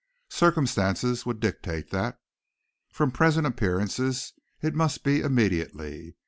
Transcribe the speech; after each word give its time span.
Circumstances 0.31 1.27
would 1.27 1.39
dictate 1.39 1.91
that. 1.91 2.17
From 2.89 3.11
present 3.11 3.45
appearances 3.45 4.33
it 4.59 4.73
must 4.73 5.03
be 5.03 5.21
immediately. 5.21 6.15